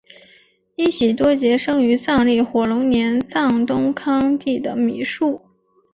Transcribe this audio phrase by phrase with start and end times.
[0.77, 5.43] 依喜多杰生于藏历火龙年藏东康地的米述。